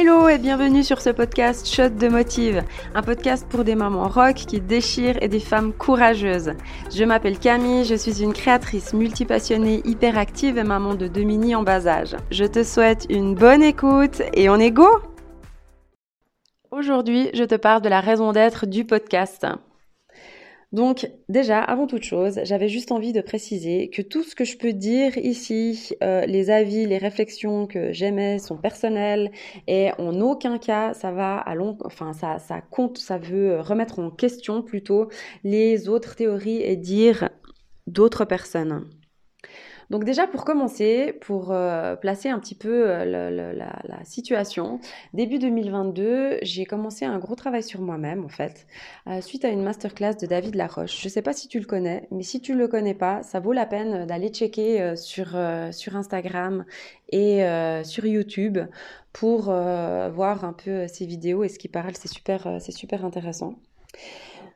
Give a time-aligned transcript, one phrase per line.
[0.00, 2.62] Hello et bienvenue sur ce podcast Shot de Motive,
[2.94, 6.52] un podcast pour des mamans rock qui déchirent et des femmes courageuses.
[6.94, 11.64] Je m'appelle Camille, je suis une créatrice multipassionnée, hyperactive et maman de deux mini en
[11.64, 12.14] bas âge.
[12.30, 14.86] Je te souhaite une bonne écoute et on est go
[16.70, 19.48] Aujourd'hui, je te parle de la raison d'être du podcast.
[20.70, 24.58] Donc déjà, avant toute chose, j'avais juste envie de préciser que tout ce que je
[24.58, 29.30] peux dire ici, euh, les avis, les réflexions que j'aimais sont personnelles
[29.66, 33.98] et en aucun cas ça va à long, enfin ça, ça compte, ça veut remettre
[33.98, 35.08] en question plutôt
[35.42, 37.30] les autres théories et dire
[37.86, 38.90] d'autres personnes.
[39.90, 44.80] Donc déjà pour commencer, pour euh, placer un petit peu euh, la, situation,
[45.14, 48.66] début 2022, j'ai commencé un gros travail sur moi-même en fait,
[49.06, 51.00] euh, suite à une masterclass de David Laroche.
[51.00, 53.22] Je ne sais pas si tu le connais, mais si tu ne le connais pas,
[53.22, 56.64] ça vaut la peine d'aller checker sur, Instagram
[57.10, 57.42] et
[57.84, 58.58] sur YouTube
[59.12, 63.54] pour voir un peu ses vidéos et ce qu'il parle, c'est super, c'est super intéressant.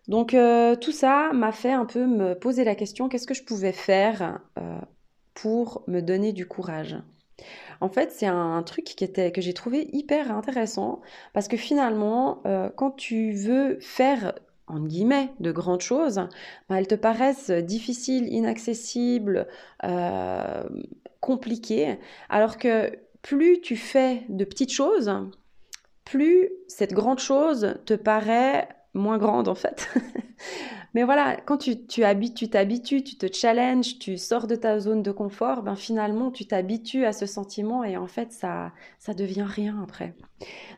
[0.09, 0.37] Donc
[0.81, 4.41] tout ça m'a fait un peu me poser la question qu'est-ce que je pouvais faire
[5.35, 6.97] pour me donner du courage.
[7.81, 11.01] En fait, c'est un truc qui était, que j'ai trouvé hyper intéressant
[11.33, 14.35] parce que finalement, euh, quand tu veux faire
[14.69, 16.21] en guillemets, de grandes choses,
[16.69, 19.47] bah, elles te paraissent difficiles, inaccessibles,
[19.85, 20.63] euh,
[21.21, 25.13] compliquées, alors que plus tu fais de petites choses,
[26.05, 29.89] plus cette grande chose te paraît moins grande en fait.
[30.95, 32.03] Mais voilà, quand tu, tu
[32.51, 37.07] t'habitues, tu te challenges, tu sors de ta zone de confort, ben finalement, tu t'habitues
[37.07, 40.15] à ce sentiment et en fait, ça, ça devient rien après.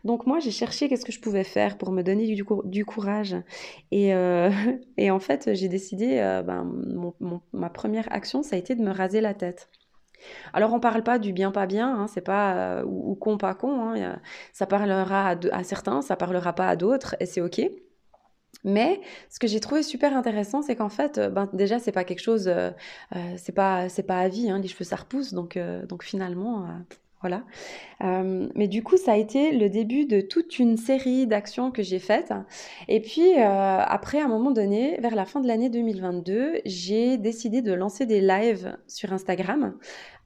[0.05, 3.37] Donc moi, j'ai cherché qu'est-ce que je pouvais faire pour me donner du, du courage.
[3.91, 4.51] Et, euh,
[4.97, 6.71] et, en fait, j'ai décidé, euh, ben,
[7.53, 9.69] ma première action, ça a été de me raser la tête.
[10.55, 13.55] Alors on parle pas du bien pas bien, hein, c'est pas euh, ou, con pas
[13.55, 14.19] con, hein,
[14.55, 17.61] ça parlera à, à, certains, ça parlera pas à d'autres et c'est ok.
[18.63, 19.01] Mais
[19.31, 22.23] ce que j'ai trouvé super intéressant, c'est qu'en fait, euh, ben, déjà, c'est pas quelque
[22.23, 22.71] chose, euh,
[23.17, 26.69] euh, c'est pas, c'est pas à vie, hein, les cheveux ça repousse, donc, donc finalement,
[27.25, 27.45] voilà.
[28.03, 31.83] Euh, mais du coup, ça a été le début de toute une série d'actions que
[31.83, 32.35] j'ai faites.
[32.87, 37.17] Et puis, euh, après, à un moment donné, vers la fin de l'année 2022, j'ai
[37.17, 39.75] décidé de lancer des lives sur Instagram.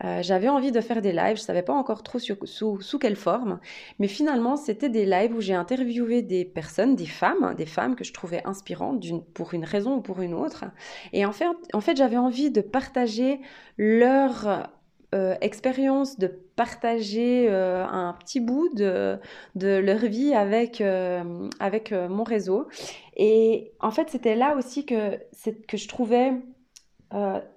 [0.02, 2.36] Euh, j'avais envie de faire des lives, je savais pas encore trop sous,
[2.80, 3.60] sous, quelle forme,
[4.00, 8.04] mais finalement, c'était des lives où j'ai interviewé des personnes, des femmes, des femmes que
[8.04, 9.04] je trouvais inspirantes
[9.34, 10.64] pour une raison ou pour une autre.
[11.12, 13.40] Et en fait, en fait j'avais envie de partager
[13.76, 14.68] leur
[15.14, 19.18] euh, expérience de partager euh, un petit bout de,
[19.54, 22.68] de leur vie avec, euh, avec mon réseau.
[23.16, 25.16] Et en fait, c'était là aussi que,
[25.66, 26.32] que je trouvais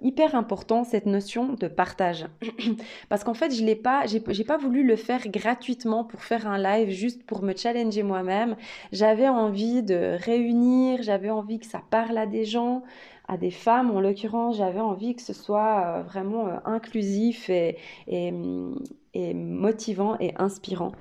[0.00, 2.26] hyper important cette notion de partage.
[3.08, 6.58] Parce qu'en fait, je l'ai pas, j'ai pas voulu le faire gratuitement pour faire un
[6.58, 8.56] live juste pour me challenger moi-même.
[8.92, 12.82] J'avais envie de réunir, j'avais envie que ça parle à des gens
[13.28, 13.90] à des femmes.
[13.90, 18.32] En l'occurrence, j'avais envie que ce soit euh, vraiment euh, inclusif et, et,
[19.34, 20.92] motivant et inspirant.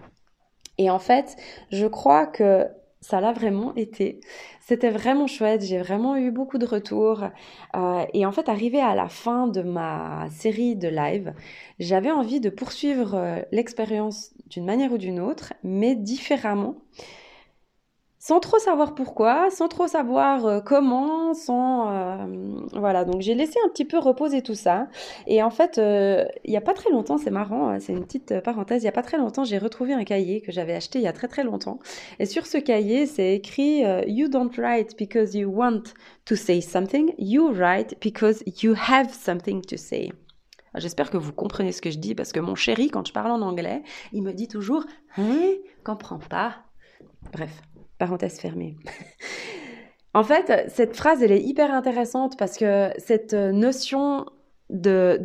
[0.77, 1.35] Et en fait,
[1.71, 2.67] je crois que
[3.01, 4.21] ça l'a vraiment été.
[4.61, 7.23] C'était vraiment chouette, j'ai vraiment eu beaucoup de retours.
[7.75, 11.33] Euh, et en fait, arrivé à la fin de ma série de live,
[11.79, 16.75] j'avais envie de poursuivre l'expérience d'une manière ou d'une autre, mais différemment
[18.21, 22.27] sans trop savoir pourquoi, sans trop savoir euh, comment, sans euh,
[22.73, 23.03] voilà.
[23.03, 24.87] Donc j'ai laissé un petit peu reposer tout ça.
[25.25, 28.05] Et en fait, euh, il n'y a pas très longtemps, c'est marrant, hein, c'est une
[28.05, 28.83] petite parenthèse.
[28.83, 31.07] Il n'y a pas très longtemps, j'ai retrouvé un cahier que j'avais acheté il y
[31.07, 31.79] a très très longtemps.
[32.19, 35.83] Et sur ce cahier, c'est écrit "You don't write because you want
[36.25, 37.15] to say something.
[37.17, 40.11] You write because you have something to say."
[40.75, 43.31] J'espère que vous comprenez ce que je dis parce que mon chéri, quand je parle
[43.31, 43.81] en anglais,
[44.13, 44.85] il me dit toujours
[45.17, 46.57] Hein, comprends pas.
[47.33, 47.61] Bref,
[48.01, 48.77] Parenthèse fermée.
[50.15, 54.25] en fait, cette phrase, elle est hyper intéressante parce que cette notion
[54.71, 55.19] de,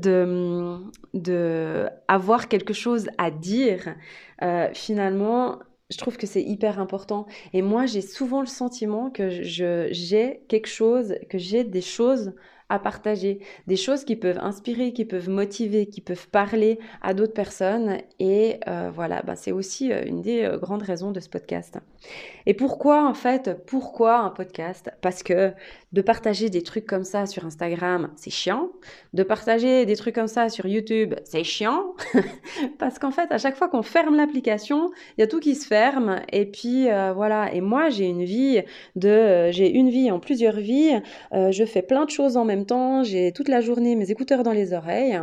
[1.14, 3.94] de, avoir quelque chose à dire,
[4.42, 7.24] euh, finalement, je trouve que c'est hyper important.
[7.54, 12.34] Et moi, j'ai souvent le sentiment que j'ai quelque chose, que j'ai des choses
[12.68, 17.32] à partager, des choses qui peuvent inspirer, qui peuvent motiver, qui peuvent parler à d'autres
[17.32, 17.98] personnes.
[18.18, 21.78] Et euh, voilà, bah, c'est aussi euh, une des euh, grandes raisons de ce podcast.
[22.44, 24.90] Et pourquoi en fait, pourquoi un podcast?
[25.00, 25.52] Parce que
[25.92, 28.70] de partager des trucs comme ça sur Instagram, c'est chiant.
[29.12, 31.94] De partager des trucs comme ça sur YouTube, c'est chiant.
[32.78, 35.66] Parce qu'en fait, à chaque fois qu'on ferme l'application, il y a tout qui se
[35.66, 36.20] ferme.
[36.32, 36.84] Et puis
[37.14, 37.52] voilà.
[37.52, 38.62] Et moi, j'ai une vie
[38.94, 41.00] de, j'ai une vie en plusieurs vies.
[41.32, 44.52] je fais plein de choses en même temps, j'ai toute la journée mes écouteurs dans
[44.52, 45.20] les oreilles.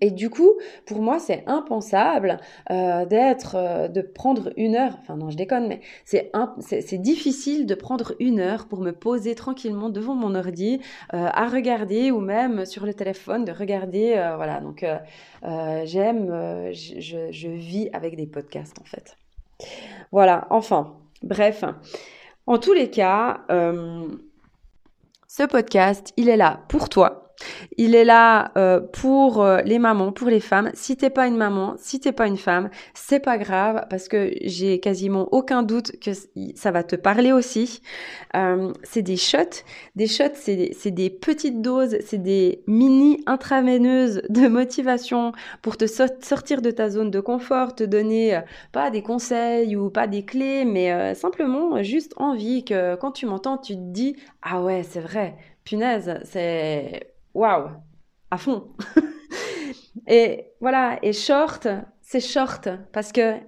[0.00, 0.54] Et du coup,
[0.86, 2.38] pour moi, c'est impensable
[2.70, 4.96] euh, d'être, euh, de prendre une heure.
[5.00, 9.34] Enfin non, je déconne, mais c'est c'est difficile de prendre une heure pour me poser
[9.34, 10.80] tranquillement devant mon ordi
[11.14, 14.10] euh, à regarder ou même sur le téléphone de regarder.
[14.36, 14.84] Voilà, donc
[15.84, 19.16] j'aime, je, je, vis avec des podcasts en fait.
[20.12, 20.46] Voilà.
[20.50, 21.64] Enfin, bref.
[22.46, 23.44] En tous les cas,
[25.32, 27.19] ce podcast, il est là pour toi
[27.76, 30.70] il est là euh, pour euh, les mamans, pour les femmes.
[30.74, 34.32] Si t'es pas une maman, si t'es pas une femme, c'est pas grave parce que
[34.42, 36.10] j'ai quasiment aucun doute que
[36.54, 37.82] ça va te parler aussi.
[38.36, 39.64] Euh, c'est des shots,
[39.96, 45.32] des shots, c'est des, petites doses, c'est des mini intraveineuses de motivation
[45.62, 48.40] pour te sortir de ta zone de confort, te donner
[48.72, 53.58] pas des conseils ou pas des clés, mais simplement juste envie que quand tu m'entends,
[53.58, 57.70] tu te dis ah ouais c'est vrai, punaise, c'est waouh,
[58.30, 58.74] à fond.
[60.06, 61.66] et voilà, et short,
[62.00, 63.38] c'est short parce que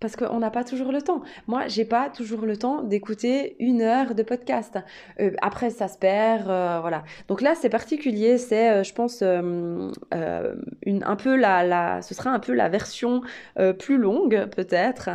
[0.00, 1.22] parce qu'on n'a pas toujours le temps.
[1.46, 4.78] Moi, j'ai pas toujours le temps d'écouter une heure de podcast.
[5.20, 7.04] Euh, après, ça se perd, euh, voilà.
[7.26, 8.38] Donc là, c'est particulier.
[8.38, 13.22] C'est, euh, je pense, un peu la, la, ce sera un peu la version
[13.78, 15.10] plus longue, peut-être.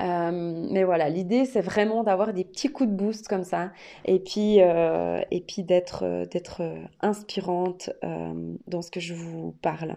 [0.00, 3.72] mais voilà, l'idée, c'est vraiment d'avoir des petits coups de boost comme ça,
[4.04, 6.62] et puis, et puis d'être, d'être
[7.00, 7.90] inspirante
[8.66, 9.96] dans ce que je vous parle.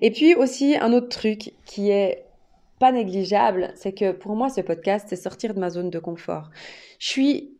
[0.00, 2.24] Et puis aussi un autre truc qui est
[2.80, 6.50] pas négligeable, c'est que pour moi, ce podcast, c'est sortir de ma zone de confort.
[6.98, 7.59] Je suis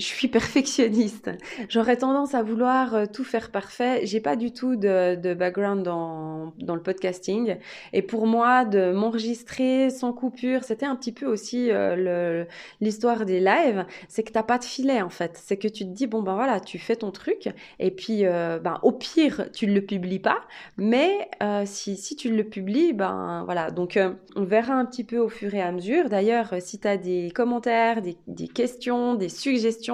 [0.00, 1.30] je suis perfectionniste.
[1.68, 4.00] J'aurais tendance à vouloir euh, tout faire parfait.
[4.04, 7.56] J'ai pas du tout de, background dans, dans, le podcasting.
[7.92, 12.44] Et pour moi, de m'enregistrer sans coupure, c'était un petit peu aussi euh,
[12.80, 13.86] l'histoire des lives.
[14.08, 15.38] C'est que t'as pas de filet en fait.
[15.42, 18.58] C'est que tu te dis bon ben voilà, tu fais ton truc et puis euh,
[18.58, 20.40] ben au pire tu ne le publies pas.
[20.76, 23.70] Mais euh, si si tu le publies, ben voilà.
[23.70, 23.98] Donc
[24.36, 26.08] on verra un petit peu au fur et à mesure.
[26.08, 29.89] D'ailleurs, si tu as des commentaires, des, des questions, des suggestions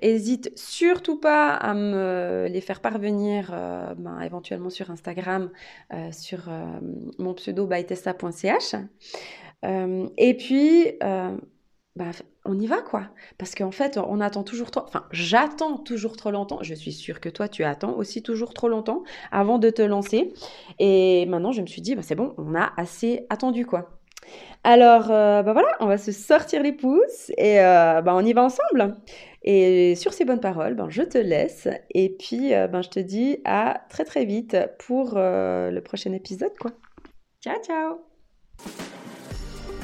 [0.00, 5.50] Hésite surtout pas à me les faire parvenir euh, ben, éventuellement sur Instagram,
[5.92, 6.64] euh, sur euh,
[7.18, 8.74] mon pseudo bytesta.ch.
[9.64, 12.12] et puis, ben,
[12.44, 13.08] on y va quoi.
[13.36, 16.58] Parce qu'en fait, on attend toujours trop, enfin, j'attends toujours trop longtemps.
[16.62, 19.02] Je suis sûre que toi, tu attends aussi toujours trop longtemps
[19.32, 20.32] avant de te lancer.
[20.78, 23.97] Et maintenant, je me suis dit, ben, c'est bon, on a assez attendu quoi.
[24.64, 28.96] Alors, ben voilà, on va se sortir les pouces et ben, on y va ensemble.
[29.42, 33.00] Et sur ces bonnes paroles, ben, je te laisse et puis euh, ben, je te
[33.00, 36.56] dis à très très vite pour euh, le prochain épisode.
[36.58, 36.72] Quoi.
[37.40, 38.00] Ciao ciao